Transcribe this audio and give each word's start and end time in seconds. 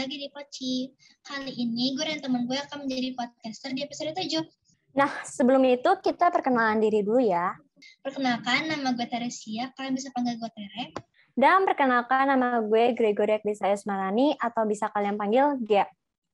Lagi 0.00 0.16
di 0.16 0.32
Poci. 0.32 0.88
Kali 1.20 1.52
ini 1.60 1.92
gue 1.92 2.00
dan 2.00 2.24
teman 2.24 2.48
gue 2.48 2.56
akan 2.56 2.88
menjadi 2.88 3.12
podcaster 3.20 3.76
di 3.76 3.84
episode 3.84 4.16
7. 4.16 4.96
Nah, 4.96 5.12
sebelum 5.28 5.60
itu 5.68 5.92
kita 6.00 6.32
perkenalan 6.32 6.80
diri 6.80 7.04
dulu 7.04 7.20
ya. 7.20 7.52
Perkenalkan, 8.00 8.72
nama 8.72 8.96
gue 8.96 9.04
Teresia, 9.04 9.68
kalian 9.76 9.92
bisa 9.92 10.08
panggil 10.16 10.40
gue 10.40 10.48
Tere. 10.56 10.96
Dan 11.36 11.68
perkenalkan 11.68 12.32
nama 12.32 12.64
gue 12.64 12.96
Gregory 12.96 13.44
Akdisa 13.44 13.68
Esmarani 13.68 14.32
atau 14.40 14.64
bisa 14.64 14.88
kalian 14.88 15.20
panggil 15.20 15.60
Gia. 15.68 15.84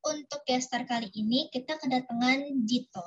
Untuk 0.07 0.46
gestar 0.46 0.87
kali 0.87 1.10
ini, 1.19 1.51
kita 1.51 1.74
kedatangan 1.83 2.46
Dito. 2.62 3.02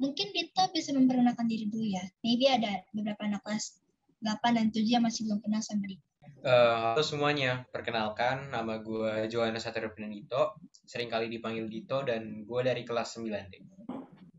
Mungkin 0.00 0.32
Dito 0.32 0.72
bisa 0.72 0.96
memperkenalkan 0.96 1.44
diri 1.44 1.68
dulu 1.68 1.84
ya. 1.84 2.08
Maybe 2.24 2.48
ada 2.48 2.80
beberapa 2.96 3.28
anak 3.28 3.44
kelas 3.44 3.76
8 4.24 4.56
dan 4.56 4.72
7 4.72 4.88
yang 4.88 5.04
masih 5.04 5.28
belum 5.28 5.44
kenal 5.44 5.60
sama 5.60 5.84
Dito. 5.84 6.07
Uh, 6.38 6.94
halo 6.94 7.02
semuanya, 7.02 7.66
perkenalkan 7.74 8.48
nama 8.54 8.78
gue 8.78 9.26
Johannes 9.26 9.66
Satrio 9.66 9.90
Dito, 9.90 10.56
sering 10.86 11.10
kali 11.10 11.26
dipanggil 11.26 11.66
Dito 11.66 12.00
dan 12.06 12.46
gue 12.46 12.60
dari 12.62 12.86
kelas 12.86 13.18
9D. 13.18 13.54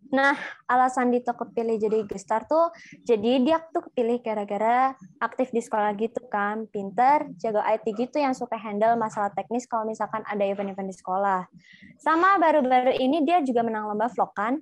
Nah, 0.10 0.34
alasan 0.66 1.14
Dito 1.14 1.38
kepilih 1.38 1.78
jadi 1.78 2.02
gestar 2.10 2.50
tuh, 2.50 2.74
jadi 3.06 3.46
dia 3.46 3.62
tuh 3.70 3.86
kepilih 3.92 4.26
gara-gara 4.26 4.98
aktif 5.22 5.54
di 5.54 5.62
sekolah 5.62 5.94
gitu 6.02 6.26
kan, 6.34 6.66
pinter, 6.74 7.30
jago 7.38 7.62
IT 7.62 7.86
gitu 7.94 8.18
yang 8.18 8.34
suka 8.34 8.58
handle 8.58 8.98
masalah 8.98 9.30
teknis 9.38 9.70
kalau 9.70 9.86
misalkan 9.86 10.26
ada 10.26 10.42
event-event 10.42 10.90
di 10.90 10.98
sekolah. 10.98 11.46
Sama 12.02 12.42
baru-baru 12.42 12.98
ini 12.98 13.22
dia 13.22 13.46
juga 13.46 13.62
menang 13.62 13.86
lomba 13.86 14.10
vlog 14.10 14.34
kan? 14.34 14.58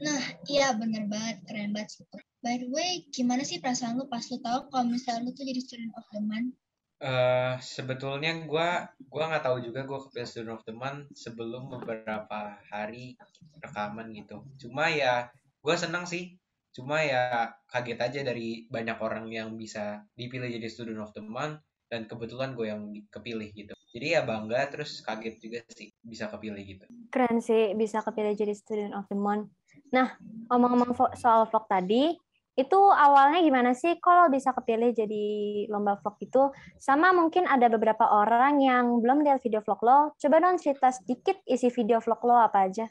Nah, 0.00 0.22
iya 0.48 0.72
bener 0.76 1.08
banget, 1.08 1.44
keren 1.48 1.72
banget 1.72 1.96
sih. 1.96 2.04
By 2.40 2.56
the 2.56 2.72
way, 2.72 3.04
gimana 3.12 3.44
sih 3.44 3.60
perasaan 3.60 4.00
lu 4.00 4.08
pas 4.08 4.24
lu 4.32 4.40
tahu 4.40 4.72
kalau 4.72 4.88
misalnya 4.88 5.28
lu 5.28 5.36
tuh 5.36 5.44
jadi 5.44 5.60
student 5.60 5.92
of 5.96 6.04
the 6.12 6.20
month? 6.24 6.56
Uh, 7.00 7.56
sebetulnya 7.64 8.44
gue 8.44 8.68
gua 9.08 9.24
nggak 9.32 9.44
tahu 9.48 9.64
juga 9.64 9.88
gue 9.88 9.98
kepilih 10.04 10.28
student 10.28 10.54
of 10.60 10.64
the 10.68 10.76
month 10.76 11.08
sebelum 11.16 11.72
beberapa 11.72 12.60
hari 12.68 13.16
rekaman 13.56 14.12
gitu. 14.12 14.44
Cuma 14.60 14.92
ya 14.92 15.32
gue 15.64 15.74
senang 15.80 16.04
sih. 16.04 16.36
Cuma 16.76 17.00
ya 17.00 17.56
kaget 17.72 17.98
aja 17.98 18.20
dari 18.20 18.68
banyak 18.68 19.00
orang 19.00 19.32
yang 19.32 19.56
bisa 19.56 20.04
dipilih 20.12 20.52
jadi 20.52 20.68
student 20.68 21.00
of 21.00 21.16
the 21.16 21.24
month 21.24 21.64
dan 21.90 22.06
kebetulan 22.06 22.54
gue 22.54 22.70
yang 22.70 22.92
kepilih 23.10 23.50
gitu. 23.50 23.74
Jadi 23.90 24.06
ya 24.14 24.22
bangga 24.22 24.70
terus 24.70 25.02
kaget 25.02 25.42
juga 25.42 25.58
sih 25.74 25.90
bisa 26.04 26.30
kepilih 26.30 26.62
gitu. 26.62 26.84
Keren 27.10 27.42
sih 27.42 27.74
bisa 27.74 28.04
kepilih 28.06 28.38
jadi 28.38 28.54
student 28.54 28.94
of 28.94 29.08
the 29.10 29.18
month. 29.18 29.50
Nah, 29.90 30.14
ngomong-ngomong 30.46 30.94
soal 31.18 31.50
vlog 31.50 31.66
tadi, 31.66 32.14
itu 32.60 32.76
awalnya 32.76 33.40
gimana 33.40 33.72
sih 33.72 33.96
kalau 33.96 34.28
bisa 34.28 34.52
kepilih 34.52 34.92
jadi 34.92 35.26
lomba 35.72 35.96
vlog 35.96 36.20
itu? 36.20 36.52
Sama 36.76 37.16
mungkin 37.16 37.48
ada 37.48 37.72
beberapa 37.72 38.04
orang 38.04 38.60
yang 38.60 39.00
belum 39.00 39.24
lihat 39.24 39.40
video 39.40 39.64
vlog 39.64 39.80
lo. 39.80 39.98
Coba 40.20 40.36
dong 40.44 40.60
cerita 40.60 40.92
sedikit 40.92 41.40
isi 41.48 41.72
video 41.72 41.98
vlog 42.04 42.20
lo 42.28 42.36
apa 42.36 42.68
aja. 42.68 42.84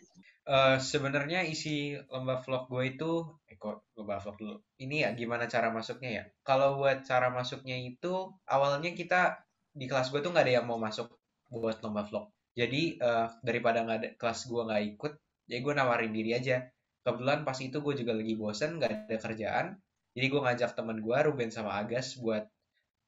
Uh, 0.49 0.81
Sebenarnya 0.81 1.45
isi 1.45 1.93
lomba 2.09 2.41
vlog 2.41 2.65
gue 2.73 2.97
itu, 2.97 3.11
eh 3.45 3.55
kok 3.61 3.85
lomba 3.93 4.17
vlog 4.17 4.35
dulu. 4.41 4.55
Ini 4.81 5.05
ya 5.05 5.09
gimana 5.13 5.45
cara 5.45 5.69
masuknya 5.69 6.09
ya? 6.09 6.23
Kalau 6.41 6.81
buat 6.81 7.05
cara 7.05 7.29
masuknya 7.29 7.77
itu, 7.77 8.33
awalnya 8.49 8.97
kita 8.97 9.45
di 9.69 9.85
kelas 9.85 10.09
gue 10.09 10.25
tuh 10.25 10.33
nggak 10.33 10.49
ada 10.49 10.53
yang 10.59 10.65
mau 10.65 10.81
masuk 10.81 11.13
buat 11.53 11.77
lomba 11.85 12.01
vlog. 12.01 12.33
Jadi 12.57 12.97
uh, 12.97 13.29
daripada 13.45 13.85
nggak 13.85 13.97
ada 14.01 14.09
kelas 14.17 14.49
gue 14.49 14.61
nggak 14.65 14.83
ikut, 14.97 15.13
jadi 15.45 15.61
gue 15.61 15.73
nawarin 15.77 16.13
diri 16.13 16.33
aja 16.33 16.65
kebetulan 17.09 17.41
pas 17.41 17.57
itu 17.57 17.77
gue 17.81 17.93
juga 18.05 18.13
lagi 18.13 18.33
bosen 18.38 18.77
gak 18.77 19.09
ada 19.09 19.17
kerjaan. 19.17 19.67
Jadi 20.14 20.25
gue 20.25 20.42
ngajak 20.42 20.71
temen 20.73 20.97
gue 21.02 21.17
Ruben 21.17 21.49
sama 21.49 21.77
Agas 21.77 22.17
buat 22.17 22.45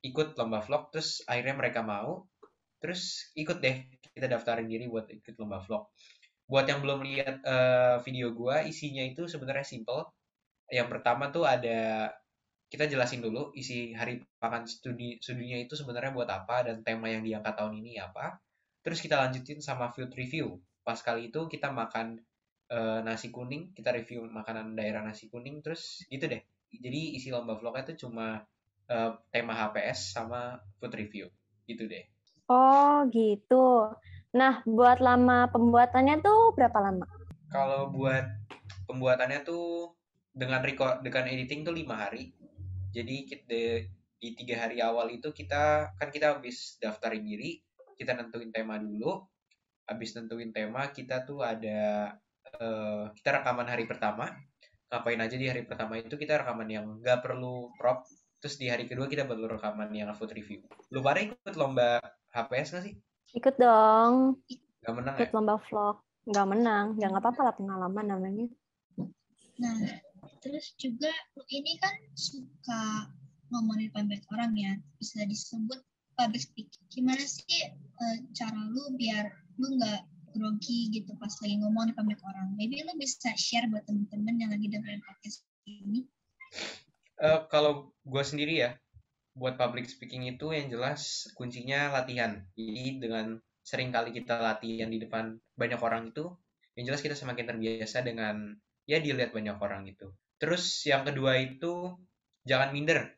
ikut 0.02 0.38
lomba 0.38 0.62
vlog. 0.66 0.90
Terus 0.94 1.22
akhirnya 1.30 1.56
mereka 1.58 1.82
mau. 1.86 2.26
Terus 2.82 3.30
ikut 3.38 3.62
deh 3.62 3.86
kita 4.12 4.26
daftarin 4.26 4.66
diri 4.66 4.90
buat 4.90 5.06
ikut 5.10 5.38
lomba 5.38 5.62
vlog. 5.62 5.90
Buat 6.50 6.66
yang 6.68 6.84
belum 6.84 7.06
lihat 7.06 7.46
uh, 7.46 7.96
video 8.04 8.34
gue 8.34 8.68
isinya 8.68 9.06
itu 9.06 9.30
sebenarnya 9.30 9.64
simple. 9.64 10.10
Yang 10.68 10.88
pertama 10.92 11.30
tuh 11.30 11.46
ada 11.48 12.12
kita 12.72 12.88
jelasin 12.88 13.20
dulu 13.20 13.52
isi 13.52 13.92
hari 13.92 14.24
pakan 14.40 14.64
studi 14.64 15.20
studinya 15.20 15.60
itu 15.60 15.76
sebenarnya 15.76 16.16
buat 16.16 16.32
apa 16.32 16.72
dan 16.72 16.80
tema 16.88 17.12
yang 17.12 17.22
diangkat 17.22 17.54
tahun 17.60 17.84
ini 17.84 18.00
apa. 18.00 18.40
Terus 18.82 19.04
kita 19.04 19.20
lanjutin 19.20 19.60
sama 19.60 19.92
field 19.92 20.16
review. 20.16 20.58
Pas 20.82 20.98
kali 20.98 21.30
itu 21.30 21.46
kita 21.52 21.70
makan 21.70 22.18
uh, 22.72 23.00
nasi 23.04 23.30
kuning 23.30 23.76
kita 23.76 23.92
review 23.92 24.24
makanan 24.32 24.74
daerah 24.74 25.04
nasi 25.04 25.28
kuning 25.28 25.60
terus 25.60 26.08
gitu 26.08 26.26
deh. 26.32 26.42
Jadi 26.72 27.20
isi 27.20 27.30
lomba 27.30 27.60
vlognya 27.60 27.92
itu 27.92 28.08
cuma 28.08 28.48
uh, 28.88 29.12
tema 29.30 29.54
HPS 29.54 30.16
sama 30.16 30.64
food 30.80 30.96
review 30.96 31.28
gitu 31.68 31.86
deh. 31.86 32.08
Oh 32.48 33.04
gitu. 33.12 33.92
Nah 34.32 34.64
buat 34.64 35.04
lama 35.04 35.52
pembuatannya 35.52 36.24
tuh 36.24 36.56
berapa 36.56 36.80
lama? 36.80 37.06
Kalau 37.52 37.92
buat 37.92 38.24
pembuatannya 38.88 39.44
tuh 39.44 39.92
dengan 40.32 40.64
record 40.64 41.04
dengan 41.04 41.28
editing 41.28 41.68
tuh 41.68 41.76
lima 41.76 42.08
hari. 42.08 42.32
Jadi 42.92 43.28
kita 43.28 43.88
di 44.22 44.30
tiga 44.38 44.68
hari 44.68 44.80
awal 44.80 45.12
itu 45.12 45.34
kita 45.36 45.96
kan 45.98 46.14
kita 46.14 46.38
habis 46.38 46.78
daftarin 46.80 47.26
diri 47.26 47.60
kita 48.00 48.16
nentuin 48.16 48.52
tema 48.56 48.80
dulu. 48.80 49.28
Habis 49.88 50.16
nentuin 50.16 50.56
tema 50.56 50.88
kita 50.88 51.28
tuh 51.28 51.44
ada 51.44 52.16
uh, 52.60 53.12
kita 53.16 53.40
rekaman 53.40 53.68
hari 53.70 53.86
pertama. 53.88 54.34
Ngapain 54.92 55.22
aja 55.24 55.36
di 55.40 55.48
hari 55.48 55.64
pertama 55.64 55.96
itu 55.96 56.20
kita 56.20 56.44
rekaman 56.44 56.68
yang 56.68 56.86
nggak 57.00 57.24
perlu 57.24 57.72
prop. 57.80 58.04
Terus 58.42 58.58
di 58.58 58.68
hari 58.68 58.90
kedua 58.90 59.08
kita 59.08 59.24
baru 59.24 59.56
rekaman 59.56 59.94
yang 59.94 60.12
food 60.18 60.34
review. 60.36 60.66
Lu 60.92 61.00
pada 61.00 61.24
ikut 61.24 61.56
lomba 61.56 62.02
HPS 62.34 62.76
nggak 62.76 62.84
sih? 62.90 62.94
Ikut 63.38 63.56
dong. 63.56 64.42
Nggak 64.84 64.94
menang 64.98 65.16
ikut 65.16 65.30
ya? 65.32 65.36
lomba 65.38 65.56
vlog. 65.70 65.98
Nggak 66.28 66.48
menang. 66.50 66.86
Ya 67.00 67.08
nggak 67.08 67.24
apa-apa 67.24 67.42
lah 67.48 67.56
pengalaman 67.56 68.06
namanya. 68.10 68.48
Nah 69.62 69.78
terus 70.42 70.74
juga 70.76 71.14
lu 71.38 71.44
ini 71.54 71.78
kan 71.78 71.94
suka 72.18 73.08
ngomongin 73.54 73.94
banyak 73.96 74.20
orang 74.34 74.52
ya. 74.58 74.74
Bisa 75.00 75.24
disebut 75.24 75.80
public 76.22 76.44
speaking 76.44 76.86
gimana 76.92 77.24
sih 77.24 77.72
uh, 77.98 78.18
cara 78.36 78.60
lu 78.70 78.94
biar 79.00 79.32
lu 79.58 79.80
nggak 79.80 80.02
grogi 80.32 80.90
gitu 80.92 81.14
pas 81.20 81.32
lagi 81.44 81.56
ngomong 81.60 81.92
di 81.92 81.94
pamit 81.94 82.20
orang. 82.24 82.56
Maybe 82.56 82.82
lo 82.82 82.96
bisa 82.96 83.32
share 83.36 83.68
buat 83.68 83.84
temen-temen 83.86 84.36
yang 84.40 84.52
lagi 84.52 84.68
dengerin 84.72 85.04
podcast 85.04 85.44
ini. 85.68 86.08
Uh, 87.22 87.46
kalau 87.48 87.94
gue 88.02 88.24
sendiri 88.26 88.66
ya, 88.66 88.72
buat 89.38 89.56
public 89.56 89.88
speaking 89.88 90.28
itu 90.28 90.52
yang 90.52 90.68
jelas 90.68 91.30
kuncinya 91.38 91.94
latihan. 91.94 92.44
Jadi 92.58 93.00
dengan 93.00 93.38
sering 93.62 93.94
kali 93.94 94.12
kita 94.12 94.42
latihan 94.42 94.90
di 94.90 94.98
depan 94.98 95.38
banyak 95.56 95.80
orang 95.80 96.10
itu, 96.10 96.34
yang 96.76 96.92
jelas 96.92 97.04
kita 97.06 97.14
semakin 97.14 97.46
terbiasa 97.46 98.02
dengan 98.02 98.58
ya 98.90 98.98
dilihat 99.00 99.32
banyak 99.32 99.56
orang 99.62 99.88
itu. 99.88 100.12
Terus 100.42 100.84
yang 100.90 101.06
kedua 101.06 101.38
itu 101.38 101.94
jangan 102.44 102.74
minder, 102.74 103.14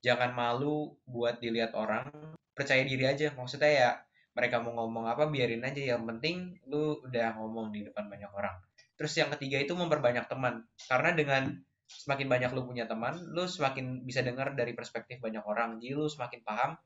jangan 0.00 0.30
malu 0.32 0.94
buat 1.04 1.42
dilihat 1.42 1.74
orang, 1.74 2.08
percaya 2.54 2.86
diri 2.86 3.04
aja. 3.04 3.34
Maksudnya 3.34 3.70
ya 3.70 3.90
mereka 4.38 4.62
mau 4.62 4.70
ngomong 4.78 5.10
apa 5.10 5.26
biarin 5.26 5.66
aja. 5.66 5.98
Yang 5.98 6.02
penting 6.14 6.36
lu 6.70 7.02
udah 7.02 7.34
ngomong 7.42 7.74
di 7.74 7.82
depan 7.82 8.06
banyak 8.06 8.30
orang. 8.30 8.54
Terus 8.94 9.18
yang 9.18 9.34
ketiga 9.34 9.58
itu 9.58 9.74
memperbanyak 9.74 10.30
teman. 10.30 10.62
Karena 10.86 11.10
dengan 11.10 11.50
semakin 11.90 12.28
banyak 12.30 12.50
lu 12.52 12.68
punya 12.68 12.84
teman 12.84 13.16
lu 13.32 13.48
semakin 13.48 14.04
bisa 14.06 14.22
dengar 14.22 14.54
dari 14.54 14.78
perspektif 14.78 15.18
banyak 15.18 15.42
orang. 15.42 15.82
Jadi 15.82 15.98
lu 15.98 16.06
semakin 16.06 16.46
paham 16.46 16.78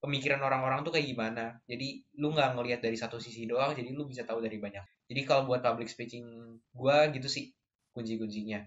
pemikiran 0.00 0.40
orang-orang 0.40 0.80
tuh 0.80 0.96
kayak 0.96 1.12
gimana. 1.12 1.60
Jadi 1.68 2.08
lu 2.16 2.32
nggak 2.32 2.56
ngelihat 2.56 2.80
dari 2.80 2.96
satu 2.96 3.20
sisi 3.20 3.44
doang 3.44 3.76
jadi 3.76 3.92
lu 3.92 4.08
bisa 4.08 4.24
tahu 4.24 4.40
dari 4.40 4.56
banyak. 4.56 4.84
Jadi 5.04 5.20
kalau 5.28 5.44
buat 5.44 5.60
public 5.60 5.92
speaking 5.92 6.56
gua 6.72 7.12
gitu 7.12 7.28
sih 7.28 7.52
kunci-kuncinya. 7.92 8.64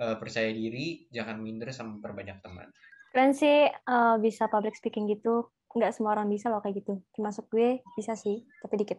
Uh, 0.00 0.16
percaya 0.16 0.48
diri 0.48 1.04
jangan 1.12 1.36
minder 1.42 1.68
sama 1.76 2.00
perbanyak 2.00 2.40
teman. 2.40 2.72
Keren 3.12 3.36
sih 3.36 3.68
uh, 3.68 4.16
bisa 4.16 4.48
public 4.48 4.72
speaking 4.78 5.10
gitu 5.10 5.50
nggak 5.70 5.94
semua 5.94 6.18
orang 6.18 6.26
bisa 6.30 6.50
loh 6.50 6.62
kayak 6.62 6.82
gitu. 6.82 6.98
Termasuk 7.14 7.46
gue 7.52 7.84
bisa 7.94 8.14
sih 8.18 8.42
tapi 8.62 8.74
dikit. 8.80 8.98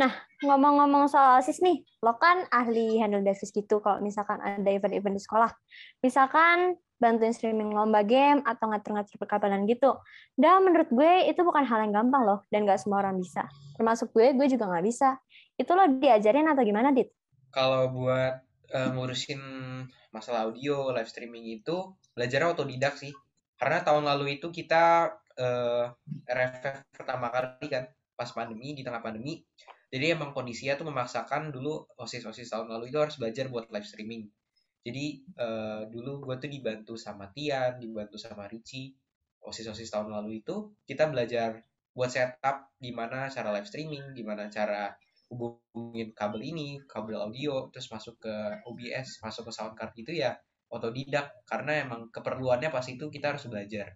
Nah 0.00 0.12
ngomong-ngomong 0.40 1.06
soal 1.12 1.38
asis 1.38 1.60
nih 1.60 1.84
lo 2.00 2.16
kan 2.16 2.48
ahli 2.48 2.96
handle 2.96 3.20
device 3.20 3.52
gitu 3.52 3.84
kalau 3.84 4.00
misalkan 4.00 4.40
ada 4.40 4.70
event-event 4.70 5.16
di 5.16 5.22
sekolah. 5.22 5.52
Misalkan 6.00 6.80
bantuin 7.02 7.34
streaming 7.34 7.74
lomba 7.74 8.06
game 8.06 8.46
atau 8.46 8.70
ngatur-ngatur 8.70 9.18
perkabalan 9.18 9.66
gitu. 9.66 9.98
Dan 10.38 10.62
menurut 10.62 10.86
gue 10.94 11.26
itu 11.26 11.42
bukan 11.42 11.66
hal 11.66 11.82
yang 11.82 11.92
gampang 11.92 12.22
loh 12.22 12.40
dan 12.54 12.62
nggak 12.62 12.78
semua 12.78 13.02
orang 13.02 13.18
bisa. 13.18 13.50
Termasuk 13.74 14.14
gue 14.14 14.38
gue 14.38 14.46
juga 14.46 14.70
nggak 14.70 14.84
bisa. 14.86 15.18
Itu 15.58 15.74
lo 15.74 15.98
diajarin 15.98 16.46
atau 16.46 16.62
gimana 16.62 16.94
dit? 16.94 17.10
Kalau 17.52 17.90
buat 17.90 18.40
uh, 18.72 18.90
ngurusin 18.96 19.42
masalah 20.14 20.48
audio 20.48 20.94
live 20.94 21.10
streaming 21.10 21.44
itu 21.60 21.92
belajar 22.14 22.48
otodidak 22.48 22.96
sih. 22.96 23.12
Karena 23.58 23.82
tahun 23.84 24.08
lalu 24.08 24.40
itu 24.40 24.48
kita 24.54 25.12
uh, 25.42 25.90
eh, 25.90 26.30
RFF 26.30 26.94
pertama 26.94 27.28
kali 27.34 27.66
kan 27.66 27.84
pas 28.14 28.30
pandemi 28.30 28.78
di 28.78 28.86
tengah 28.86 29.02
pandemi. 29.02 29.42
Jadi 29.92 30.14
emang 30.14 30.32
kondisinya 30.32 30.78
tuh 30.78 30.88
memaksakan 30.88 31.52
dulu 31.52 31.84
osis-osis 32.00 32.48
tahun 32.48 32.70
lalu 32.70 32.94
itu 32.94 32.98
harus 33.02 33.18
belajar 33.20 33.50
buat 33.50 33.68
live 33.68 33.84
streaming. 33.84 34.24
Jadi 34.82 35.26
uh, 35.36 35.84
dulu 35.90 36.26
gue 36.26 36.36
tuh 36.42 36.50
dibantu 36.50 36.94
sama 36.96 37.28
Tian 37.34 37.78
dibantu 37.78 38.16
sama 38.16 38.48
Ricci 38.48 38.94
osis-osis 39.42 39.90
tahun 39.90 40.14
lalu 40.14 40.40
itu 40.42 40.70
kita 40.86 41.10
belajar 41.10 41.66
buat 41.92 42.08
setup 42.08 42.72
gimana 42.80 43.28
cara 43.28 43.52
live 43.52 43.68
streaming, 43.68 44.16
gimana 44.16 44.48
cara 44.48 44.96
hubungin 45.28 46.12
kabel 46.16 46.40
ini, 46.44 46.68
kabel 46.88 47.20
audio, 47.20 47.68
terus 47.72 47.88
masuk 47.92 48.20
ke 48.20 48.34
OBS, 48.68 49.20
masuk 49.24 49.48
ke 49.48 49.52
sound 49.52 49.74
card 49.76 49.92
gitu 49.96 50.12
ya 50.12 50.36
otodidak. 50.72 51.44
Karena 51.44 51.84
emang 51.84 52.08
keperluannya 52.08 52.72
pas 52.72 52.84
itu 52.88 53.12
kita 53.12 53.36
harus 53.36 53.44
belajar. 53.48 53.92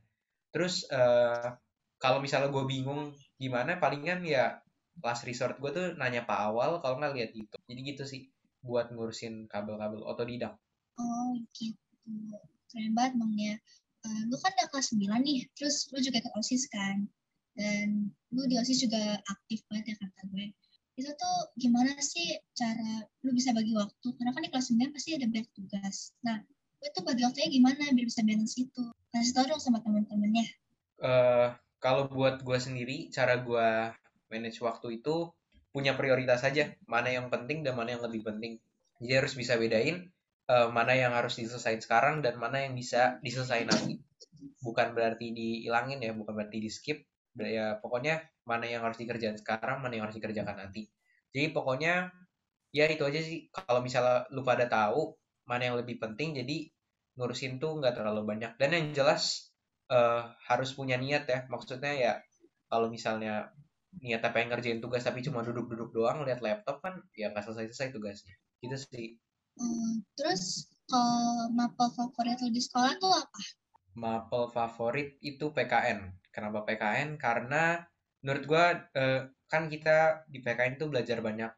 Terus 0.57 0.89
uh, 0.89 1.53
kalau 2.01 2.25
misalnya 2.25 2.49
gue 2.49 2.65
bingung 2.65 3.13
gimana, 3.37 3.77
palingan 3.77 4.25
ya 4.25 4.57
last 5.05 5.29
resort 5.29 5.61
gue 5.61 5.69
tuh 5.69 5.87
nanya 6.01 6.25
Pak 6.25 6.49
Awal 6.49 6.81
kalau 6.81 6.97
nggak 6.97 7.13
lihat 7.13 7.31
itu. 7.37 7.57
Jadi 7.69 7.81
gitu 7.85 8.03
sih 8.09 8.33
buat 8.65 8.89
ngurusin 8.89 9.53
kabel-kabel 9.53 10.01
otodidak. 10.01 10.57
Oh 10.97 11.37
gitu, 11.53 11.77
keren 12.73 12.97
banget 12.97 13.21
bang 13.21 13.33
ya. 13.37 13.55
Uh, 14.09 14.23
lu 14.33 14.41
kan 14.41 14.57
udah 14.57 14.69
kelas 14.73 14.97
9 14.97 15.13
nih, 15.21 15.45
terus 15.53 15.93
lu 15.93 16.01
juga 16.01 16.25
ke 16.25 16.31
OSIS 16.41 16.73
kan? 16.73 17.05
Dan 17.53 18.09
lu 18.33 18.49
di 18.49 18.57
OSIS 18.57 18.89
juga 18.89 19.21
aktif 19.29 19.61
banget 19.69 19.93
ya 19.93 19.97
kata 20.01 20.25
gue 20.33 20.57
itu 20.97 21.13
tuh 21.13 21.37
gimana 21.61 21.93
sih 22.01 22.41
cara 22.57 23.05
lu 23.21 23.37
bisa 23.37 23.53
bagi 23.53 23.77
waktu 23.77 24.09
karena 24.17 24.33
kan 24.33 24.41
di 24.41 24.49
kelas 24.49 24.73
9 24.73 24.97
pasti 24.97 25.11
ada 25.13 25.29
banyak 25.29 25.49
tugas 25.53 26.17
nah 26.25 26.41
lu 26.83 26.89
tuh 26.93 27.03
bagi 27.05 27.23
waktunya 27.25 27.49
gimana 27.51 27.83
biar 27.93 28.07
bisa 28.07 28.23
balance 28.23 28.55
itu? 28.61 28.83
Kasih 29.11 29.33
tau 29.33 29.45
dong 29.49 29.61
sama 29.63 29.79
teman-temannya. 29.81 30.47
Uh, 31.01 31.49
kalau 31.81 32.09
buat 32.09 32.41
gue 32.41 32.59
sendiri 32.61 33.13
cara 33.13 33.41
gue 33.41 33.69
manage 34.33 34.61
waktu 34.65 35.01
itu 35.01 35.31
punya 35.73 35.93
prioritas 35.93 36.41
saja 36.41 36.73
mana 36.89 37.13
yang 37.13 37.29
penting 37.29 37.61
dan 37.61 37.77
mana 37.77 37.97
yang 37.97 38.05
lebih 38.05 38.25
penting. 38.25 38.57
Jadi 39.01 39.13
harus 39.13 39.37
bisa 39.37 39.61
bedain 39.61 40.09
uh, 40.49 40.73
mana 40.73 40.97
yang 40.97 41.13
harus 41.13 41.37
diselesaikan 41.37 41.83
sekarang 41.85 42.15
dan 42.25 42.41
mana 42.41 42.65
yang 42.65 42.73
bisa 42.73 43.21
diselesaikan 43.21 43.69
nanti 43.69 44.01
bukan 44.65 44.97
berarti 44.97 45.37
dihilangin 45.37 46.01
ya 46.01 46.17
bukan 46.17 46.33
berarti 46.33 46.59
di 46.59 46.71
skip 46.73 47.05
ya 47.37 47.77
pokoknya 47.85 48.25
mana 48.49 48.65
yang 48.65 48.81
harus 48.81 48.97
dikerjakan 48.97 49.37
sekarang 49.37 49.85
mana 49.85 50.01
yang 50.01 50.09
harus 50.09 50.17
dikerjakan 50.17 50.57
nanti. 50.57 50.89
Jadi 51.37 51.53
pokoknya 51.53 52.09
ya 52.73 52.89
itu 52.89 53.05
aja 53.05 53.21
sih. 53.21 53.53
Kalau 53.53 53.85
misalnya 53.85 54.25
lu 54.33 54.41
pada 54.41 54.65
tahu 54.65 55.13
mana 55.47 55.73
yang 55.73 55.77
lebih 55.79 55.97
penting 56.03 56.37
jadi 56.37 56.69
ngurusin 57.17 57.57
tuh 57.63 57.81
nggak 57.81 57.97
terlalu 57.97 58.23
banyak. 58.27 58.53
Dan 58.61 58.71
yang 58.77 58.87
jelas 58.93 59.55
uh, 59.89 60.35
harus 60.47 60.75
punya 60.77 61.01
niat 61.01 61.25
ya. 61.27 61.47
Maksudnya 61.49 61.93
ya 61.97 62.13
kalau 62.69 62.93
misalnya 62.93 63.51
niat 63.97 64.21
apa 64.21 64.45
yang 64.45 64.53
ngerjain 64.53 64.85
tugas 64.85 65.07
tapi 65.07 65.25
cuma 65.25 65.41
duduk-duduk 65.41 65.97
doang 65.97 66.21
lihat 66.29 66.45
laptop 66.45 66.85
kan 66.85 67.01
ya 67.17 67.33
nggak 67.33 67.47
selesai-selesai 67.47 67.95
tugasnya. 67.97 68.35
Gitu 68.61 68.77
sih. 68.77 69.09
Hmm, 69.57 70.05
terus 70.13 70.69
kalau 70.85 71.49
mapel 71.57 71.89
favorit 71.97 72.37
lu 72.45 72.53
di 72.53 72.61
sekolah 72.61 72.93
tuh 73.01 73.13
apa? 73.17 73.41
Mapel 73.97 74.53
favorit 74.53 75.17
itu 75.25 75.49
PKN 75.49 76.13
Kenapa 76.37 76.69
PKN? 76.69 77.17
Karena 77.17 77.81
menurut 78.21 78.45
gue 78.45 78.65
eh, 79.01 79.21
kan 79.49 79.73
kita 79.73 80.29
di 80.29 80.45
PKN 80.45 80.77
itu 80.77 80.85
belajar 80.93 81.25
banyak 81.25 81.49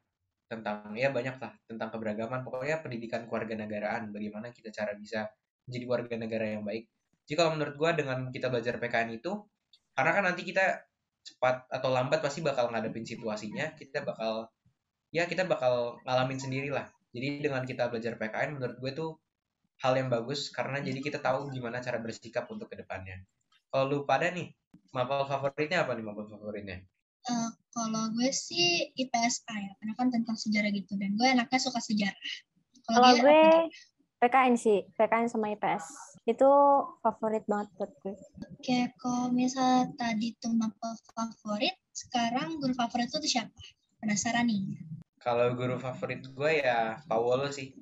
tentang 0.48 0.96
ya 0.96 1.12
banyak 1.12 1.36
lah 1.36 1.52
tentang 1.68 1.92
keberagaman 1.92 2.40
pokoknya 2.40 2.80
pendidikan 2.80 3.28
keluarga 3.28 3.54
negaraan 3.54 4.10
bagaimana 4.10 4.48
kita 4.50 4.72
cara 4.72 4.96
bisa 4.96 5.28
menjadi 5.68 5.84
warga 5.84 6.14
negara 6.16 6.46
yang 6.56 6.64
baik. 6.64 6.88
Kalau 7.28 7.52
menurut 7.52 7.76
gue 7.76 7.90
dengan 8.00 8.32
kita 8.32 8.48
belajar 8.48 8.80
PKN 8.80 9.20
itu 9.20 9.32
karena 9.92 10.10
kan 10.16 10.24
nanti 10.32 10.42
kita 10.48 10.80
cepat 11.28 11.68
atau 11.68 11.92
lambat 11.92 12.24
pasti 12.24 12.40
bakal 12.40 12.72
ngadepin 12.72 13.04
situasinya 13.04 13.76
kita 13.76 14.00
bakal 14.00 14.48
ya 15.12 15.28
kita 15.28 15.44
bakal 15.44 16.00
ngalamin 16.08 16.40
sendiri 16.40 16.72
lah 16.72 16.88
jadi 17.12 17.44
dengan 17.44 17.68
kita 17.68 17.92
belajar 17.92 18.16
PKN 18.16 18.56
menurut 18.56 18.76
gue 18.80 18.92
tuh 18.96 19.10
hal 19.84 19.92
yang 20.00 20.08
bagus 20.08 20.48
karena 20.48 20.80
jadi 20.80 20.96
kita 21.04 21.20
tahu 21.20 21.52
gimana 21.52 21.84
cara 21.84 22.00
bersikap 22.00 22.48
untuk 22.48 22.72
ke 22.72 22.80
depannya 22.80 23.20
kalau 23.68 23.84
lu 23.84 23.98
pada 24.08 24.32
nih 24.32 24.48
mapel 24.96 25.28
favoritnya 25.28 25.84
apa 25.84 25.92
nih 25.96 26.04
mapel 26.04 26.24
favoritnya? 26.24 26.80
Uh, 27.28 27.52
kalau 27.76 28.08
gue 28.16 28.32
sih 28.32 28.88
IPSA 28.96 29.52
ya, 29.52 29.72
karena 29.78 29.94
kan 29.94 30.08
tentang 30.08 30.36
sejarah 30.40 30.72
gitu 30.72 30.96
dan 30.96 31.12
gue 31.14 31.28
anaknya 31.28 31.60
suka 31.60 31.78
sejarah. 31.78 32.24
Kalau 32.88 33.12
gue 33.20 33.68
PKN 34.18 34.54
sih, 34.58 34.82
PKN 34.98 35.30
sama 35.30 35.52
IPS. 35.54 35.84
Itu 36.26 36.50
favorit 37.04 37.46
banget 37.46 37.68
buat 37.78 37.92
gue. 38.02 38.16
Oke, 38.58 38.90
kalau 38.98 39.30
misal 39.30 39.94
tadi 39.94 40.34
tuh 40.42 40.56
mapel 40.56 40.96
favorit, 41.14 41.76
sekarang 41.94 42.58
guru 42.58 42.74
favorit 42.74 43.12
tuh 43.12 43.22
siapa? 43.22 43.54
Penasaran 44.02 44.50
nih. 44.50 44.64
Kalau 45.22 45.54
guru 45.54 45.78
favorit 45.78 46.26
gue 46.26 46.52
ya 46.64 46.98
Paolo 47.06 47.52
sih. 47.52 47.76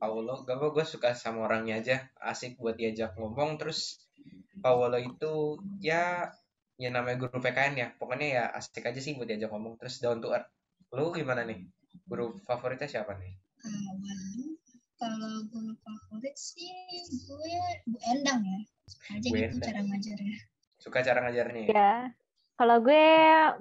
Paolo, 0.00 0.44
gak 0.44 0.60
gue 0.60 0.84
suka 0.84 1.16
sama 1.16 1.48
orangnya 1.48 1.80
aja, 1.80 1.96
asik 2.20 2.60
buat 2.60 2.76
diajak 2.76 3.16
ngomong, 3.16 3.56
terus 3.56 4.04
Paolo 4.60 5.00
itu 5.00 5.56
ya 5.80 6.28
ya 6.74 6.88
namanya 6.90 7.16
guru 7.20 7.38
PKN 7.38 7.74
ya. 7.78 7.88
Pokoknya 7.96 8.26
ya 8.26 8.44
asik 8.54 8.84
aja 8.86 8.98
sih 8.98 9.14
buat 9.14 9.30
diajak 9.30 9.50
ngomong. 9.50 9.78
Terus 9.78 10.02
down 10.02 10.18
to 10.18 10.34
earth 10.34 10.48
lu 10.94 11.10
gimana 11.10 11.42
nih? 11.46 11.66
Guru 12.06 12.38
favoritnya 12.42 12.90
siapa 12.90 13.18
nih? 13.18 13.34
Uh, 13.64 14.54
kalau 14.98 15.42
guru 15.50 15.74
favorit 15.82 16.34
sih 16.38 16.70
gue 17.26 17.54
Bu 17.90 17.98
Endang 18.10 18.40
ya. 18.42 18.60
Aja 19.14 19.28
Bu 19.30 19.34
gitu 19.34 19.54
Endang. 19.58 19.66
cara 19.66 19.80
ngajarnya. 19.82 20.36
Suka 20.78 20.98
cara 21.00 21.18
ngajarnya 21.24 21.60
ya, 21.64 21.72
ya. 21.72 21.92
kalau 22.60 22.76
gue 22.82 23.04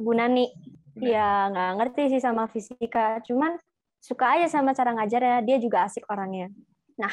Bu 0.01 0.11
Nani. 0.13 0.47
Ya 0.93 1.49
nggak 1.49 1.71
ngerti 1.81 2.03
sih 2.17 2.21
sama 2.21 2.45
fisika. 2.45 3.17
Cuman 3.25 3.57
suka 3.97 4.37
aja 4.37 4.45
sama 4.45 4.77
cara 4.77 4.93
ngajarnya. 4.93 5.41
Dia 5.41 5.57
juga 5.57 5.89
asik 5.89 6.05
orangnya. 6.05 6.53
Nah 7.01 7.09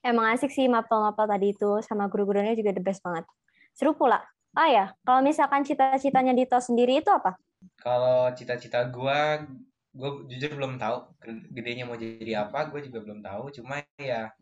emang 0.00 0.32
asik 0.32 0.48
sih 0.48 0.64
mapel-mapel 0.72 1.28
tadi 1.28 1.52
itu. 1.52 1.84
Sama 1.84 2.08
guru-gurunya 2.08 2.56
juga 2.56 2.72
the 2.72 2.80
best 2.80 3.04
banget. 3.04 3.28
Seru 3.76 3.92
pula. 3.92 4.24
Ah 4.50 4.66
ya, 4.66 4.86
kalau 5.06 5.22
misalkan 5.22 5.62
cita-citanya 5.62 6.34
Dito 6.34 6.58
sendiri 6.58 6.98
itu 6.98 7.10
apa? 7.10 7.38
Kalau 7.78 8.34
cita-cita 8.34 8.82
gue, 8.90 9.20
gue 9.94 10.10
jujur 10.26 10.58
belum 10.58 10.74
tahu 10.74 11.06
gedenya 11.54 11.86
mau 11.86 11.94
jadi 11.94 12.46
apa, 12.46 12.66
gue 12.66 12.82
juga 12.90 12.98
belum 12.98 13.22
tahu. 13.22 13.54
Cuma 13.54 13.78
ya, 13.94 14.34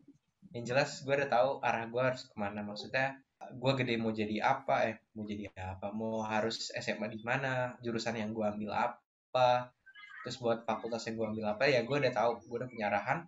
yang 0.49 0.63
jelas 0.65 1.05
gue 1.05 1.13
udah 1.13 1.29
tahu 1.29 1.49
arah 1.61 1.85
gue 1.85 2.01
harus 2.01 2.25
ke 2.25 2.33
mana. 2.33 2.65
Maksudnya, 2.65 3.21
gue 3.53 3.71
gede 3.77 4.01
mau 4.01 4.09
jadi 4.09 4.37
apa, 4.41 4.75
eh 4.89 4.95
mau 5.13 5.29
jadi 5.29 5.53
apa, 5.57 5.93
mau 5.93 6.25
harus 6.25 6.73
SMA 6.73 7.05
di 7.13 7.21
mana, 7.21 7.77
jurusan 7.85 8.17
yang 8.17 8.33
gue 8.33 8.45
ambil 8.45 8.73
apa, 8.73 9.69
terus 10.25 10.41
buat 10.41 10.65
fakultas 10.65 11.05
yang 11.05 11.21
gue 11.21 11.27
ambil 11.37 11.45
apa, 11.53 11.69
ya 11.69 11.85
gue 11.85 11.95
udah 11.95 12.13
tahu, 12.13 12.31
gue 12.49 12.57
udah 12.65 12.69
punya 12.69 12.85
arahan. 12.89 13.19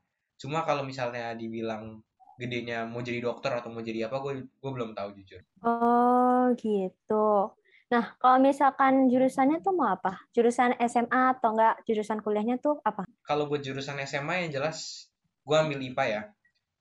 Cuma 0.41 0.65
kalau 0.65 0.81
misalnya 0.81 1.38
dibilang 1.38 2.01
gedenya 2.41 2.89
mau 2.89 3.05
jadi 3.05 3.21
dokter 3.21 3.53
atau 3.53 3.69
mau 3.69 3.86
jadi 3.86 4.10
apa 4.10 4.17
gue 4.17 4.50
gue 4.50 4.71
belum 4.74 4.98
tahu 4.98 5.13
jujur. 5.21 5.45
Oh 5.62 6.50
gitu. 6.57 7.53
Nah 7.93 8.05
kalau 8.17 8.41
misalkan 8.41 9.05
jurusannya 9.12 9.62
tuh 9.62 9.77
mau 9.77 9.93
apa? 9.93 10.25
Jurusan 10.33 10.74
SMA 10.89 11.38
atau 11.38 11.53
enggak? 11.53 11.86
Jurusan 11.86 12.25
kuliahnya 12.25 12.57
tuh 12.57 12.81
apa? 12.81 13.05
Kalau 13.21 13.45
buat 13.45 13.62
jurusan 13.62 14.01
SMA 14.10 14.48
yang 14.48 14.51
jelas 14.57 15.07
gue 15.45 15.53
ambil 15.53 15.77
IPA 15.77 16.05
ya. 16.10 16.21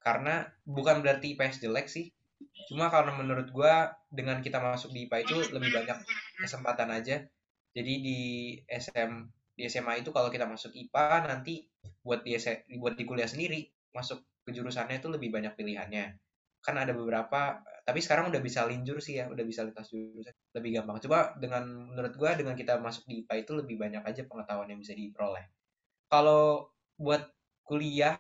Karena 0.00 0.48
bukan 0.64 1.04
berarti 1.04 1.36
IPS 1.36 1.60
jelek 1.60 1.92
sih. 1.92 2.08
Cuma 2.72 2.88
karena 2.88 3.12
menurut 3.12 3.52
gue 3.52 3.74
dengan 4.08 4.40
kita 4.40 4.64
masuk 4.64 4.96
di 4.96 5.04
IPA 5.04 5.16
itu 5.28 5.36
lebih 5.52 5.76
banyak 5.76 5.98
kesempatan 6.40 6.88
aja. 6.88 7.20
Jadi 7.76 7.92
di 8.00 8.20
SM 8.64 9.12
di 9.60 9.68
SMA 9.68 10.00
itu 10.00 10.08
kalau 10.08 10.32
kita 10.32 10.48
masuk 10.48 10.72
IPA 10.72 11.28
nanti 11.28 11.68
buat 12.00 12.24
di 12.24 12.32
buat 12.80 12.96
di 12.96 13.04
kuliah 13.04 13.28
sendiri 13.28 13.68
masuk 13.92 14.24
ke 14.50 14.58
jurusannya 14.58 14.98
itu 14.98 15.06
lebih 15.06 15.30
banyak 15.30 15.54
pilihannya. 15.54 16.18
Kan 16.60 16.76
ada 16.76 16.90
beberapa 16.90 17.62
tapi 17.86 18.02
sekarang 18.02 18.28
udah 18.28 18.42
bisa 18.42 18.66
linjur 18.66 19.00
sih 19.00 19.22
ya 19.22 19.30
udah 19.30 19.44
bisa 19.46 19.62
lintas 19.62 19.88
jurusan 19.94 20.34
lebih 20.58 20.82
gampang. 20.82 20.98
Coba 21.06 21.38
dengan 21.38 21.62
menurut 21.94 22.14
gua 22.18 22.34
dengan 22.34 22.58
kita 22.58 22.82
masuk 22.82 23.06
di 23.06 23.22
IPA 23.24 23.34
itu 23.46 23.52
lebih 23.54 23.76
banyak 23.78 24.02
aja 24.02 24.22
pengetahuan 24.26 24.68
yang 24.68 24.82
bisa 24.82 24.92
diperoleh. 24.92 25.46
Kalau 26.10 26.74
buat 26.98 27.30
kuliah 27.62 28.18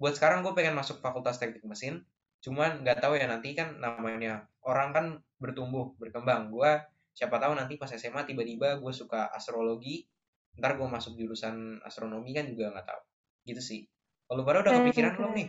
buat 0.00 0.16
sekarang 0.16 0.40
gue 0.40 0.56
pengen 0.56 0.72
masuk 0.72 1.04
fakultas 1.04 1.36
teknik 1.36 1.60
mesin 1.68 2.04
cuman 2.40 2.80
nggak 2.80 3.04
tahu 3.04 3.20
ya 3.20 3.28
nanti 3.28 3.52
kan 3.52 3.76
namanya 3.76 4.48
orang 4.64 4.88
kan 4.96 5.06
bertumbuh 5.36 5.92
berkembang. 6.00 6.48
Gue 6.48 6.80
siapa 7.12 7.36
tahu 7.36 7.52
nanti 7.52 7.76
pas 7.76 7.92
SMA 7.92 8.24
tiba-tiba 8.24 8.80
gue 8.80 8.92
suka 8.96 9.28
astrologi 9.28 10.08
ntar 10.56 10.80
gue 10.80 10.88
masuk 10.88 11.20
jurusan 11.20 11.84
astronomi 11.84 12.32
kan 12.32 12.48
juga 12.48 12.72
nggak 12.72 12.86
tahu. 12.88 13.02
Gitu 13.44 13.60
sih. 13.60 13.80
Kalau 14.24 14.46
pada 14.46 14.64
udah 14.64 14.72
kepikiran 14.80 15.12
belum 15.20 15.32
nih 15.36 15.48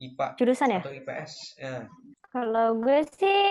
IPA 0.00 0.26
jurusan 0.40 0.72
ya 0.72 0.80
atau 0.80 0.96
IPS? 0.96 1.32
Ya. 1.60 1.84
Kalau 2.32 2.80
gue 2.80 3.04
sih 3.20 3.42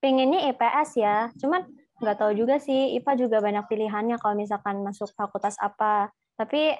pengennya 0.00 0.48
IPS 0.50 0.90
ya, 0.96 1.16
cuman 1.36 1.68
nggak 2.02 2.18
tahu 2.18 2.32
juga 2.34 2.58
sih 2.58 2.96
IPA 2.98 3.12
juga 3.28 3.38
banyak 3.38 3.68
pilihannya 3.68 4.16
kalau 4.18 4.34
misalkan 4.34 4.80
masuk 4.80 5.12
fakultas 5.12 5.54
apa. 5.60 6.10
Tapi 6.34 6.74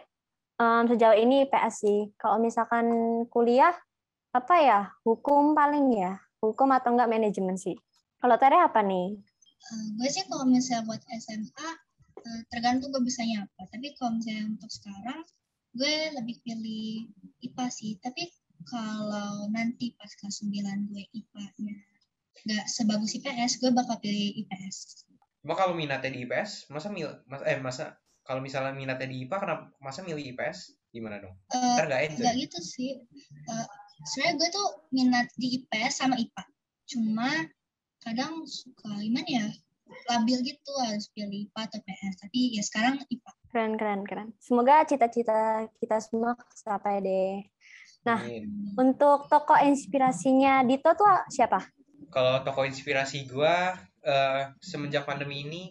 um, 0.56 0.88
sejauh 0.88 1.14
ini 1.14 1.44
IPS 1.46 1.74
sih. 1.84 2.00
Kalau 2.16 2.40
misalkan 2.40 2.88
kuliah 3.28 3.76
apa 4.32 4.54
ya 4.64 4.80
hukum 5.04 5.52
paling 5.52 5.92
ya 5.92 6.16
hukum 6.40 6.72
atau 6.72 6.96
enggak 6.96 7.12
manajemen 7.12 7.60
sih. 7.60 7.76
Kalau 8.18 8.40
Tere 8.40 8.58
apa 8.58 8.80
nih? 8.80 9.20
Uh, 9.62 9.86
gue 10.00 10.08
sih 10.08 10.24
kalau 10.26 10.48
misalnya 10.48 10.88
buat 10.88 11.02
SMA 11.06 11.68
uh, 12.18 12.40
tergantung 12.48 12.90
gue 12.90 13.02
bisanya 13.04 13.44
apa. 13.44 13.68
Tapi 13.68 13.92
kalau 14.00 14.16
misalnya 14.16 14.48
untuk 14.48 14.70
sekarang 14.72 15.20
gue 15.72 15.94
lebih 16.20 16.36
pilih 16.44 17.08
IPA 17.40 17.66
sih 17.72 17.96
tapi 17.96 18.28
kalau 18.66 19.46
nanti 19.50 19.94
pas 19.98 20.10
kelas 20.18 20.42
9 20.44 20.88
gue 20.90 21.02
IPA-nya 21.12 21.76
nggak 22.42 22.64
sebagus 22.66 23.14
IPS 23.18 23.62
gue 23.62 23.70
bakal 23.70 24.00
pilih 24.02 24.42
IPS 24.46 25.06
Cuma 25.42 25.58
kalau 25.58 25.74
minatnya 25.74 26.14
di 26.14 26.22
IPS, 26.22 26.70
masa 26.70 26.86
mil, 26.86 27.10
mas, 27.26 27.42
eh 27.42 27.58
masa 27.58 27.98
kalau 28.22 28.38
misalnya 28.38 28.70
minatnya 28.78 29.10
di 29.10 29.26
IPA, 29.26 29.36
kenapa 29.42 29.74
masa 29.82 30.06
milih 30.06 30.22
IPS? 30.22 30.78
Gimana 30.94 31.18
dong? 31.18 31.34
Eh, 31.50 31.58
Ntar 31.58 31.90
nggak 31.90 32.02
enjoy. 32.06 32.22
Nggak 32.22 32.34
gitu 32.46 32.58
sih. 32.62 32.90
Eh, 33.50 33.66
Sebenarnya 34.02 34.34
gue 34.38 34.48
tuh 34.50 34.68
minat 34.90 35.26
di 35.38 35.62
IPS 35.62 36.02
sama 36.02 36.14
IPA. 36.18 36.42
Cuma 36.90 37.30
kadang 38.02 38.42
suka 38.46 38.90
gimana 38.98 39.26
ya, 39.30 39.46
labil 40.10 40.42
gitu 40.42 40.72
harus 40.82 41.06
pilih 41.10 41.50
IPA 41.50 41.60
atau 41.70 41.80
PS. 41.82 42.14
Tapi 42.22 42.38
ya 42.54 42.62
sekarang 42.62 42.94
IPA. 43.06 43.32
Keren, 43.50 43.72
keren, 43.78 44.00
keren. 44.06 44.28
Semoga 44.38 44.86
cita-cita 44.86 45.66
kita 45.78 45.98
semua 46.02 46.38
tercapai 46.38 47.02
deh. 47.02 47.34
Nah, 48.02 48.18
Amin. 48.18 48.74
Untuk 48.74 49.30
tokoh 49.30 49.58
inspirasinya 49.62 50.66
Dito 50.66 50.90
tuh 50.96 51.06
siapa? 51.30 51.62
Kalau 52.10 52.42
tokoh 52.42 52.66
inspirasi 52.66 53.30
gua 53.30 53.78
eh, 54.02 54.50
semenjak 54.58 55.06
pandemi 55.06 55.46
ini 55.46 55.62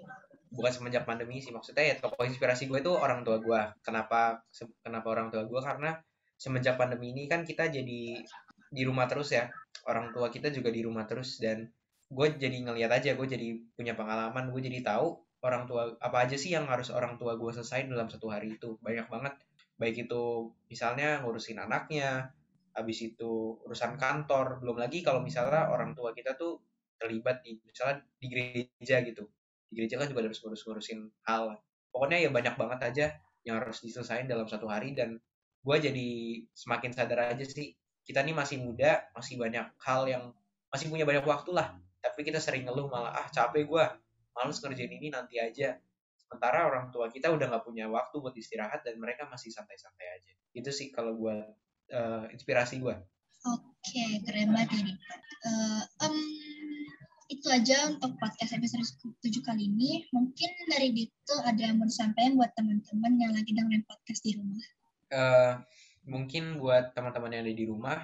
bukan 0.51 0.71
semenjak 0.71 1.07
pandemi 1.07 1.39
sih 1.39 1.55
maksudnya 1.55 1.95
ya 1.95 1.95
tokoh 1.95 2.27
inspirasi 2.27 2.67
gue 2.67 2.79
itu 2.79 2.91
orang 2.91 3.23
tua 3.27 3.39
gua. 3.43 3.71
Kenapa 3.83 4.43
kenapa 4.83 5.07
orang 5.11 5.27
tua 5.31 5.43
gua? 5.47 5.59
Karena 5.63 5.91
semenjak 6.39 6.79
pandemi 6.79 7.11
ini 7.11 7.27
kan 7.27 7.43
kita 7.43 7.67
jadi 7.67 8.01
di 8.71 8.81
rumah 8.87 9.07
terus 9.11 9.35
ya. 9.35 9.51
Orang 9.87 10.15
tua 10.15 10.31
kita 10.31 10.53
juga 10.53 10.71
di 10.71 10.85
rumah 10.85 11.03
terus 11.03 11.41
dan 11.41 11.67
gue 12.11 12.27
jadi 12.35 12.57
ngeliat 12.67 12.91
aja 12.91 13.15
gue 13.15 13.23
jadi 13.23 13.55
punya 13.71 13.95
pengalaman 13.95 14.51
gue 14.51 14.59
jadi 14.59 14.83
tahu 14.83 15.15
orang 15.41 15.63
tua 15.63 15.95
apa 15.97 16.27
aja 16.27 16.35
sih 16.35 16.51
yang 16.51 16.67
harus 16.67 16.91
orang 16.91 17.15
tua 17.15 17.39
gue 17.39 17.51
selesai 17.55 17.87
dalam 17.87 18.11
satu 18.11 18.27
hari 18.27 18.59
itu 18.59 18.75
banyak 18.83 19.07
banget 19.07 19.33
baik 19.81 20.05
itu 20.05 20.53
misalnya 20.69 21.25
ngurusin 21.25 21.57
anaknya 21.57 22.29
habis 22.77 23.01
itu 23.01 23.57
urusan 23.65 23.97
kantor. 23.97 24.61
Belum 24.61 24.77
lagi 24.77 25.01
kalau 25.01 25.25
misalnya 25.25 25.73
orang 25.73 25.97
tua 25.97 26.13
kita 26.13 26.37
tuh 26.37 26.61
terlibat 27.01 27.41
di 27.41 27.57
misalnya 27.65 28.05
di 28.21 28.27
gereja 28.29 29.01
gitu. 29.01 29.25
Di 29.65 29.73
gereja 29.73 29.97
kan 29.97 30.07
juga 30.13 30.29
harus 30.29 30.37
ngurus-ngurusin 30.37 31.09
hal. 31.25 31.57
Pokoknya 31.89 32.21
ya 32.21 32.29
banyak 32.29 32.55
banget 32.55 32.79
aja 32.93 33.05
yang 33.41 33.57
harus 33.57 33.81
diselesain 33.81 34.29
dalam 34.29 34.45
satu 34.45 34.69
hari. 34.69 34.93
Dan 34.93 35.17
gue 35.65 35.77
jadi 35.81 36.09
semakin 36.53 36.91
sadar 36.93 37.33
aja 37.33 37.41
sih 37.41 37.73
kita 38.05 38.21
nih 38.21 38.37
masih 38.37 38.61
muda 38.61 39.01
masih 39.17 39.41
banyak 39.41 39.65
hal 39.81 40.05
yang 40.05 40.23
masih 40.69 40.93
punya 40.93 41.09
banyak 41.09 41.25
waktu 41.25 41.51
lah. 41.57 41.73
Tapi 42.01 42.21
kita 42.21 42.37
sering 42.37 42.69
ngeluh 42.69 42.85
malah 42.85 43.17
ah 43.17 43.27
capek 43.33 43.65
gue 43.65 43.83
males 44.31 44.57
ngerjain 44.63 44.93
ini 44.93 45.11
nanti 45.11 45.37
aja 45.41 45.75
sementara 46.31 46.63
orang 46.63 46.87
tua 46.95 47.11
kita 47.11 47.27
udah 47.27 47.51
nggak 47.51 47.67
punya 47.67 47.91
waktu 47.91 48.15
buat 48.23 48.31
istirahat 48.31 48.87
dan 48.87 48.95
mereka 48.95 49.27
masih 49.27 49.51
santai-santai 49.51 50.07
aja 50.15 50.31
itu 50.55 50.71
sih 50.71 50.87
kalau 50.95 51.19
buat 51.19 51.43
eh, 51.91 52.31
inspirasi 52.31 52.79
gue 52.79 52.95
Oke, 53.41 54.21
keren 54.21 54.53
banget 54.53 54.85
ini. 54.85 54.93
Eh, 55.41 55.83
em, 56.05 56.15
itu 57.33 57.49
aja 57.49 57.89
untuk 57.89 58.13
podcast 58.21 58.53
episode 58.53 58.85
7 59.17 59.41
kali 59.41 59.65
ini. 59.65 60.05
Mungkin 60.13 60.49
dari 60.69 60.93
Dito 60.93 61.41
ada 61.41 61.57
yang 61.57 61.81
mau 61.81 61.89
disampaikan 61.89 62.37
buat 62.37 62.53
teman-teman 62.53 63.17
yang 63.17 63.33
lagi 63.33 63.49
dengerin 63.49 63.81
podcast 63.89 64.21
di 64.21 64.37
rumah. 64.37 64.61
Eh, 65.09 65.53
mungkin 66.05 66.61
buat 66.61 66.93
teman-teman 66.93 67.33
yang 67.33 67.41
ada 67.49 67.55
di 67.57 67.65
rumah 67.65 67.97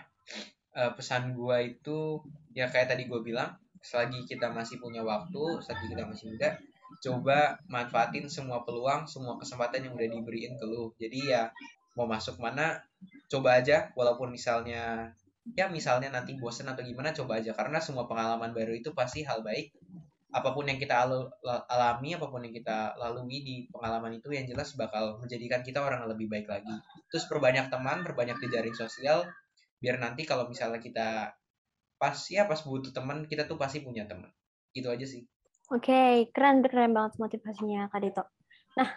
eh, 0.73 0.91
pesan 0.97 1.37
gua 1.37 1.61
itu 1.61 2.25
ya 2.57 2.73
kayak 2.73 2.97
tadi 2.97 3.05
gue 3.05 3.21
bilang 3.21 3.53
selagi 3.81 4.25
kita 4.25 4.49
masih 4.49 4.81
punya 4.81 5.05
waktu 5.05 5.61
selagi 5.61 5.85
kita 5.93 6.03
masih 6.09 6.33
muda 6.33 6.57
coba 7.03 7.59
manfaatin 7.69 8.25
semua 8.31 8.63
peluang 8.65 9.05
semua 9.05 9.37
kesempatan 9.37 9.85
yang 9.85 9.93
udah 9.93 10.09
diberiin 10.09 10.53
ke 10.57 10.65
lu. 10.65 10.91
Jadi 10.97 11.31
ya 11.31 11.51
mau 11.93 12.09
masuk 12.09 12.39
mana 12.41 12.81
coba 13.29 13.59
aja. 13.61 13.91
Walaupun 13.93 14.33
misalnya 14.33 15.11
ya 15.55 15.71
misalnya 15.71 16.11
nanti 16.11 16.35
bosen 16.35 16.67
atau 16.67 16.83
gimana 16.83 17.13
coba 17.13 17.39
aja. 17.39 17.53
Karena 17.53 17.77
semua 17.79 18.09
pengalaman 18.09 18.51
baru 18.51 18.73
itu 18.73 18.91
pasti 18.95 19.23
hal 19.23 19.43
baik. 19.45 19.71
Apa 20.27 20.51
pun 20.51 20.67
yang 20.67 20.75
kita 20.75 21.07
alami 21.71 22.09
apa 22.13 22.27
pun 22.27 22.43
yang 22.43 22.51
kita 22.51 22.99
lalui 22.99 23.41
di 23.41 23.55
pengalaman 23.71 24.19
itu 24.19 24.27
yang 24.35 24.43
jelas 24.43 24.75
bakal 24.75 25.17
menjadikan 25.23 25.63
kita 25.63 25.79
orang 25.79 26.03
yang 26.03 26.11
lebih 26.11 26.27
baik 26.27 26.47
lagi. 26.51 26.75
Terus 27.07 27.25
perbanyak 27.31 27.71
teman 27.71 28.03
perbanyak 28.03 28.37
jejaring 28.43 28.75
sosial 28.75 29.23
biar 29.77 30.01
nanti 30.01 30.25
kalau 30.25 30.49
misalnya 30.49 30.81
kita 30.81 31.31
pas 32.01 32.17
ya 32.29 32.49
pas 32.49 32.57
butuh 32.61 32.89
teman 32.93 33.25
kita 33.29 33.47
tuh 33.47 33.55
pasti 33.55 33.81
punya 33.81 34.03
teman. 34.03 34.29
Itu 34.75 34.91
aja 34.91 35.07
sih 35.07 35.23
Oke, 35.67 36.31
keren 36.31 36.63
keren 36.63 36.95
banget 36.95 37.19
motivasinya 37.19 37.91
Kak 37.91 37.99
Dito. 37.99 38.23
Nah, 38.79 38.89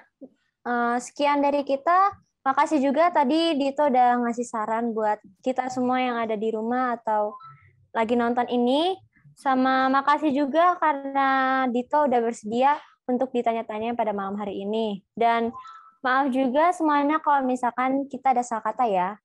eh, 0.66 0.96
sekian 1.02 1.42
dari 1.42 1.66
kita. 1.66 2.14
Makasih 2.40 2.80
juga 2.80 3.10
tadi 3.12 3.58
Dito 3.58 3.84
udah 3.90 4.22
ngasih 4.22 4.46
saran 4.46 4.94
buat 4.94 5.18
kita 5.44 5.68
semua 5.68 6.00
yang 6.00 6.16
ada 6.16 6.38
di 6.38 6.48
rumah 6.54 6.94
atau 6.94 7.34
lagi 7.90 8.14
nonton 8.14 8.46
ini. 8.48 8.94
Sama 9.34 9.90
makasih 9.90 10.30
juga 10.30 10.78
karena 10.78 11.64
Dito 11.74 12.06
udah 12.06 12.20
bersedia 12.22 12.78
untuk 13.10 13.34
ditanya-tanya 13.34 13.98
pada 13.98 14.14
malam 14.14 14.38
hari 14.38 14.62
ini. 14.62 15.02
Dan 15.10 15.50
maaf 16.06 16.30
juga 16.30 16.70
semuanya 16.70 17.18
kalau 17.18 17.42
misalkan 17.44 18.06
kita 18.06 18.30
ada 18.30 18.46
salah 18.46 18.62
kata 18.62 18.86
ya. 18.86 19.18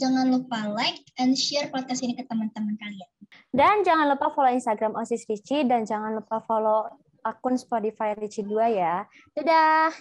Jangan 0.00 0.32
lupa 0.32 0.64
like 0.72 1.04
and 1.20 1.36
share 1.36 1.68
podcast 1.68 2.00
ini 2.00 2.16
ke 2.16 2.24
teman-teman 2.24 2.72
kalian. 2.80 3.10
Dan 3.52 3.84
jangan 3.84 4.08
lupa 4.08 4.32
follow 4.32 4.48
Instagram 4.48 4.96
OSIS 4.96 5.28
Ricci 5.28 5.68
dan 5.68 5.84
jangan 5.84 6.16
lupa 6.16 6.40
follow 6.48 6.88
akun 7.20 7.60
Spotify 7.60 8.16
Ricci 8.16 8.40
2 8.40 8.80
ya. 8.80 9.04
Dadah! 9.36 9.92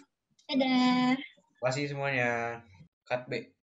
Dadah! 0.47 1.19
Terima 1.19 1.67
kasih 1.67 1.91
semuanya 1.91 2.63
cut 3.03 3.27
B 3.27 3.51